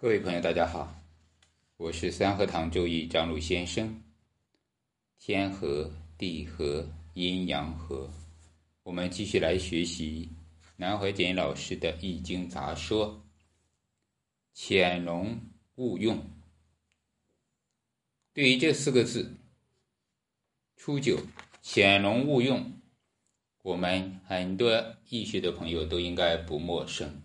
[0.00, 0.94] 各位朋友，大家好，
[1.76, 4.00] 我是三合堂周易张璐先生。
[5.18, 8.08] 天和地和阴阳和，
[8.84, 10.28] 我们继续来学习
[10.76, 13.12] 南怀瑾老师的《易经杂说》。
[14.54, 15.36] 潜龙
[15.74, 16.24] 勿用，
[18.32, 19.34] 对于这四个字，
[20.76, 21.18] 初九
[21.60, 22.72] 潜龙勿用，
[23.62, 27.20] 我们很多易学的朋友都应该不陌生，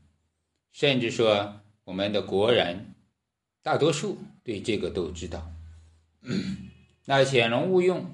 [0.71, 1.59] 甚至说。
[1.85, 2.93] 我们的国人
[3.61, 5.51] 大多数对这个都知道。
[7.05, 8.05] 那潜龙勿用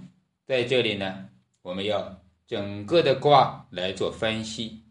[0.46, 1.30] 在这里呢，
[1.62, 4.82] 我们要整个的卦来做分析，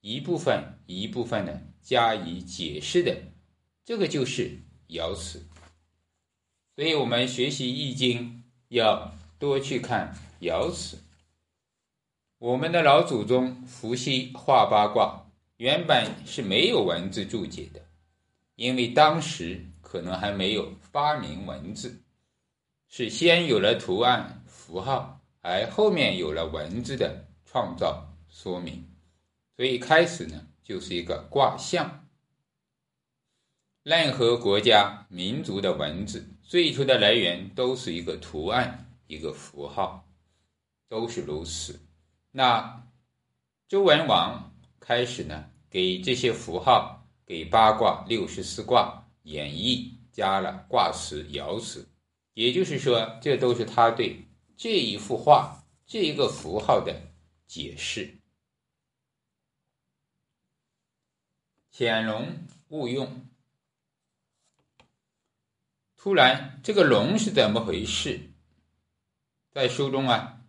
[0.00, 3.16] 一部分一部分的加以解释的，
[3.84, 5.46] 这个就是爻辞。
[6.74, 10.98] 所以我们学习易经要多去看爻辞。
[12.38, 17.85] 我们的老祖宗伏羲画八卦原本是没有文字注解的。
[18.56, 22.02] 因为当时可能还没有发明文字，
[22.88, 28.82] 是先有了图案符号，而后面有了文字的创造说明，
[29.56, 32.08] 所以开始呢就是一个卦象。
[33.82, 40.08] 任何国家民族的文字最初的来源都是一个图案，一个符号，
[40.88, 41.78] 都是如此。
[42.32, 42.84] 那
[43.68, 47.05] 周文王开始呢给这些符号。
[47.26, 51.88] 给八卦六十四卦演绎加了卦辞爻辞，
[52.34, 57.12] 也就是说，这都是他对这一幅画这一个符号的
[57.46, 58.18] 解释。
[61.72, 62.38] 潜龙
[62.68, 63.26] 勿用。
[65.96, 68.20] 突然，这个龙是怎么回事？
[69.50, 70.42] 在书中啊，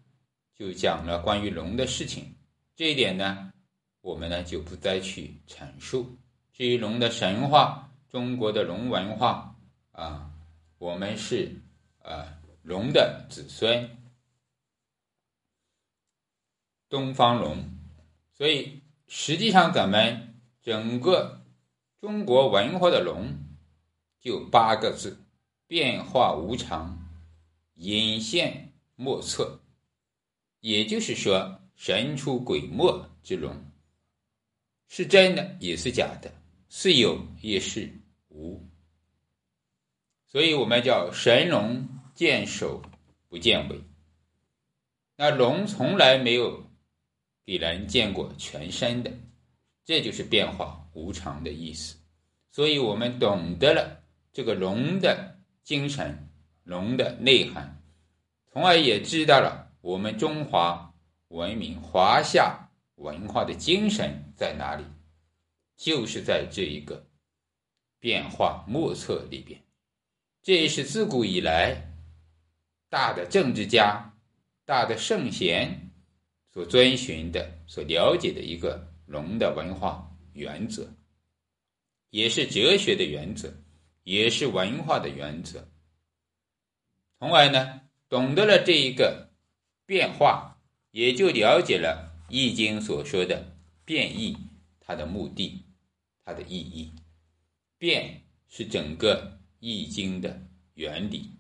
[0.53, 2.35] 就讲了关于龙的事情。
[2.75, 3.51] 这一点呢，
[4.01, 6.15] 我们呢就不再去阐述。
[6.57, 9.55] 至于龙的神话，中国的龙文化
[9.91, 10.31] 啊，
[10.79, 11.61] 我们是
[12.01, 12.33] 啊
[12.63, 13.95] 龙的子孙，
[16.89, 17.63] 东方龙，
[18.33, 21.45] 所以实际上咱们整个
[22.01, 23.37] 中国文化的龙
[24.19, 25.15] 就八个字：
[25.67, 27.07] 变化无常，
[27.75, 29.59] 隐现莫测。
[30.61, 33.71] 也就是说，神出鬼没之龙，
[34.87, 36.33] 是真的也是假的。
[36.69, 37.91] 是有也是
[38.29, 38.61] 无，
[40.25, 42.81] 所以我们叫神龙见首
[43.29, 43.81] 不见尾。
[45.15, 46.69] 那龙从来没有
[47.45, 49.11] 给人见过全身的，
[49.85, 51.95] 这就是变化无常的意思。
[52.51, 56.29] 所以我们懂得了这个龙的精神、
[56.63, 57.81] 龙的内涵，
[58.51, 60.93] 从而也知道了我们中华
[61.29, 64.83] 文明、华夏文化的精神在哪里。
[65.77, 67.07] 就是在这一个
[67.99, 69.63] 变化莫测里边，
[70.41, 71.93] 这也是自古以来
[72.89, 74.13] 大的政治家、
[74.65, 75.91] 大的圣贤
[76.51, 80.91] 所遵循的、所了解的一个龙的文化原则，
[82.09, 83.53] 也是哲学的原则，
[84.03, 85.69] 也是文化的原则。
[87.19, 89.29] 从而呢，懂得了这一个
[89.85, 90.59] 变化，
[90.91, 93.55] 也就了解了《易经》所说的
[93.85, 94.37] 变异，
[94.79, 95.66] 它的目的。
[96.27, 96.91] 它的意义，
[97.77, 100.41] 变是整个易经的
[100.73, 101.31] 原理。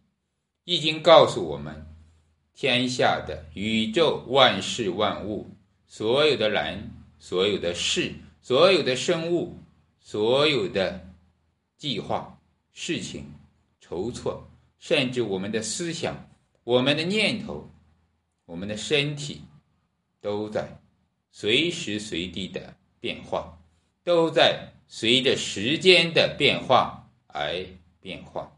[0.63, 1.85] 易经告诉我们，
[2.53, 5.51] 天下的宇宙万事万物，
[5.87, 6.89] 所有的人、
[7.19, 9.59] 所有的事、所有的生物、
[9.99, 11.13] 所有的
[11.75, 12.39] 计划、
[12.71, 13.29] 事情、
[13.81, 14.49] 筹措，
[14.79, 16.29] 甚至我们的思想、
[16.63, 17.69] 我们的念头、
[18.45, 19.41] 我们的身体，
[20.21, 20.79] 都在
[21.29, 23.61] 随时随地的变化，
[24.05, 24.71] 都在。
[24.87, 27.65] 随着时间的变化而
[27.99, 28.57] 变化，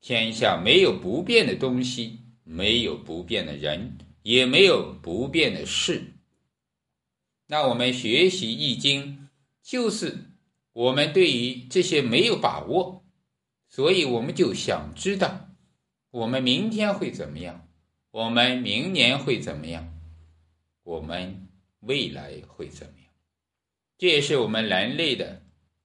[0.00, 6.12] 天下没有不变的东西，没有不变的人，也没有不变的事。
[7.46, 9.28] 那我们学习易经，
[9.62, 10.30] 就是
[10.72, 13.04] 我们对于这些没有把握，
[13.68, 15.48] 所以我们就想知道，
[16.10, 17.68] 我们明天会怎么样，
[18.10, 19.98] 我们明年会怎么样，
[20.82, 21.48] 我们
[21.80, 23.11] 未来会怎么样。
[24.02, 25.40] 这也是我们人类的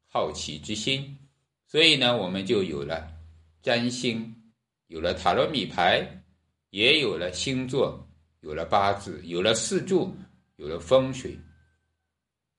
[0.07, 1.19] 好奇之心，
[1.67, 3.15] 所以呢，我们就有了
[3.61, 4.51] 占星，
[4.87, 6.23] 有了塔罗米牌，
[6.71, 8.09] 也有了星座，
[8.39, 10.17] 有了八字，有了四柱，
[10.55, 11.37] 有了风水，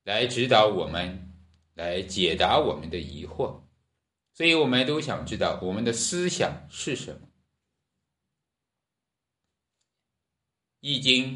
[0.05, 1.29] 来指导我们，
[1.73, 3.61] 来解答我们的疑惑。
[4.33, 7.27] 所以，我们都想知道我们的思想是什么。
[10.79, 11.33] 《易经》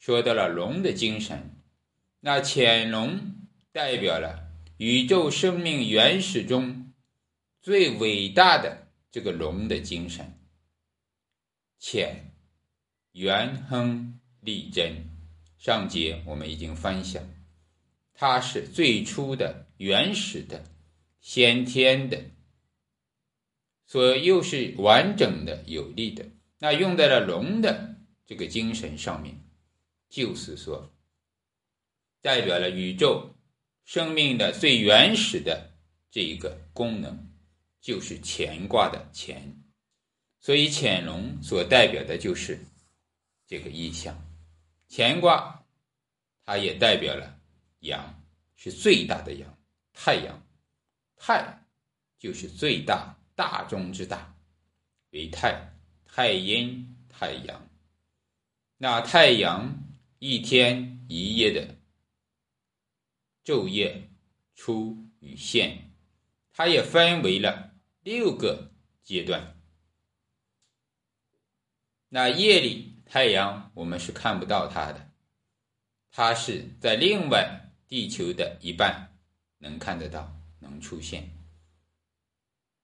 [0.00, 1.54] 说到了龙的精神。
[2.20, 6.92] 那潜龙代表了宇宙生命原始中
[7.60, 10.38] 最伟大的这个龙的精神，
[11.78, 12.34] 潜
[13.12, 15.04] 元亨利贞。
[15.58, 17.22] 上节我们已经分享，
[18.14, 20.64] 它是最初的、原始的、
[21.20, 22.30] 先天的，
[23.84, 26.26] 所又是完整的、有力的。
[26.58, 29.40] 那用在了龙的这个精神上面，
[30.08, 30.92] 就是说，
[32.28, 33.34] 代表了宇宙
[33.86, 35.72] 生命的最原始的
[36.10, 37.26] 这一个功能，
[37.80, 39.34] 就是乾卦的乾。
[40.38, 42.60] 所以潜龙所代表的就是
[43.46, 44.14] 这个意象。
[44.90, 45.64] 乾卦，
[46.44, 47.40] 它也代表了
[47.78, 48.22] 阳，
[48.56, 49.58] 是最大的阳，
[49.94, 50.46] 太阳。
[51.16, 51.64] 太
[52.18, 54.36] 就是最大，大中之大，
[55.12, 55.58] 为太。
[56.04, 57.70] 太阴、太阳。
[58.76, 59.82] 那太阳
[60.18, 61.74] 一天一夜的
[63.48, 64.10] 昼夜
[64.54, 65.90] 出与现，
[66.52, 67.72] 它也分为了
[68.02, 68.72] 六个
[69.02, 69.56] 阶段。
[72.10, 72.96] 那夜里。
[73.10, 75.10] 太阳我们是看不到它的，
[76.10, 79.16] 它是在另外地球的一半
[79.56, 81.30] 能看得到，能出现。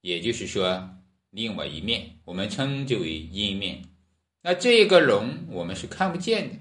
[0.00, 0.96] 也就是说，
[1.28, 3.82] 另外一面我们称之为阴面。
[4.40, 6.58] 那这个龙我们是看不见的，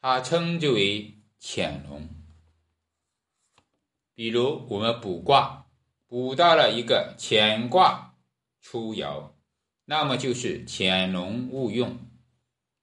[0.00, 2.08] 它称之为潜龙。
[4.14, 5.66] 比如我们卜卦，
[6.06, 8.14] 卜到了一个乾卦
[8.60, 9.30] 出爻，
[9.84, 11.98] 那么就是潜龙勿用。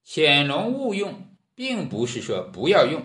[0.04, 3.04] 潜龙勿用，并不是说不要用，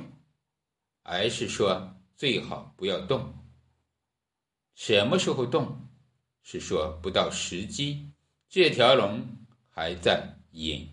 [1.03, 3.35] 而是说最好不要动。
[4.75, 5.81] 什么时候动？
[6.43, 8.13] 是说不到时机，
[8.51, 9.27] 这条龙
[9.71, 10.87] 还在隐，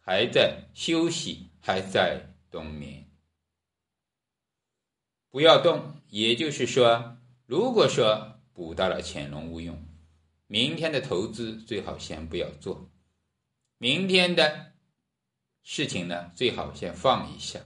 [0.00, 3.07] 还在休息，还在冬眠。
[5.30, 9.82] 不要动，也就是说，如果说捕到了潜龙勿用，
[10.46, 12.90] 明天的投资最好先不要做，
[13.78, 14.72] 明天的。
[15.70, 17.60] 事情呢，最好先放一下。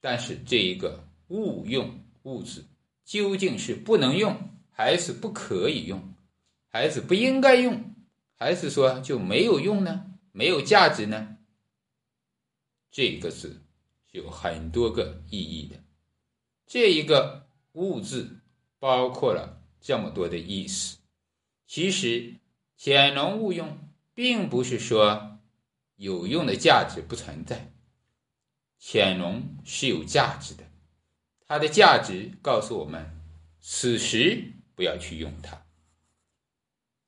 [0.00, 2.64] 但是这一个勿用物质
[3.04, 6.16] 究竟是不能用，还是不可以用，
[6.66, 7.94] 还是不应该用，
[8.34, 10.12] 还是说就没有用呢？
[10.32, 11.38] 没有价值呢？
[12.90, 13.62] 这个字
[14.16, 15.76] 有很多个意义的。
[16.66, 18.40] 这一个物字
[18.78, 20.98] 包括了这么多的意思。
[21.66, 22.34] 其实
[22.76, 23.78] 潜龙勿用，
[24.14, 25.32] 并不是说。
[25.98, 27.72] 有用的价值不存在，
[28.78, 30.62] 潜龙是有价值的，
[31.46, 33.18] 它的价值告诉我们，
[33.60, 35.64] 此时不要去用它，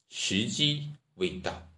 [0.09, 1.69] 时机未到，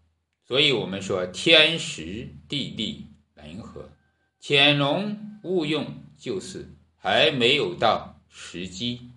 [0.47, 3.91] 所以我们说天时地利人和，
[4.41, 6.67] 潜龙勿用就是
[6.97, 9.11] 还没有到时机，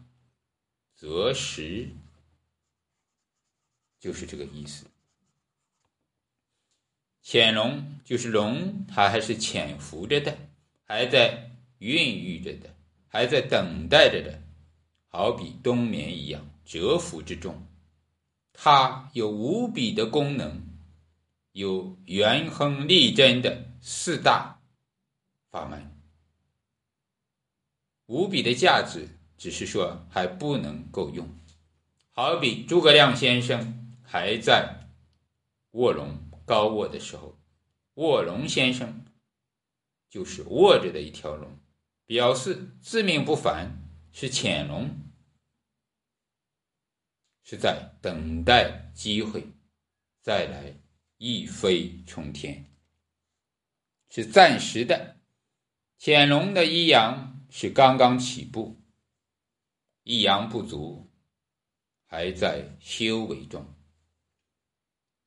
[0.94, 1.90] 择时
[4.00, 4.86] 就是这个意思。
[7.22, 10.38] 潜龙就是龙，它还是潜伏着的，
[10.84, 12.76] 还在孕育着的，
[13.08, 14.42] 还在等待着的，
[15.08, 17.66] 好比冬眠一样蛰伏之中。
[18.52, 20.68] 它有无比的功能，
[21.54, 24.60] 有元亨利贞的四大
[25.54, 25.96] 法门，
[28.08, 29.08] 无比的价值，
[29.38, 31.30] 只是说还不能够用。
[32.10, 34.90] 好比诸葛亮先生还在
[35.74, 36.18] 卧龙。
[36.44, 37.40] 高卧的时候，
[37.94, 39.06] 卧龙先生
[40.10, 41.56] 就是卧着的一条龙，
[42.08, 43.78] 表示自命不凡，
[44.12, 44.90] 是潜龙，
[47.44, 49.48] 是在等待机会
[50.20, 50.76] 再来
[51.18, 52.66] 一飞冲天，
[54.10, 55.18] 是暂时的。
[55.98, 58.78] 潜龙的一阳是刚刚起步，
[60.04, 61.10] 一阳不足，
[62.06, 63.66] 还在修为中。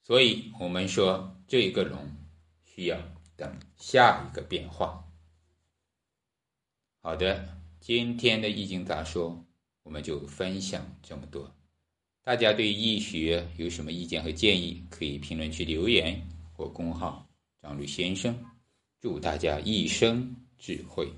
[0.02, 1.98] 所以，我们说这个龙
[2.62, 2.98] 需要
[3.36, 5.02] 等下一个变化。
[7.00, 9.44] 好的，今天的易经杂说
[9.82, 11.52] 我们就分享这么多。
[12.22, 16.20] 大家对易学有什么意见和建议，可以评论区留言
[16.52, 17.26] 或公号
[17.62, 18.36] 张律先生。
[19.00, 21.12] 祝大家一生智慧。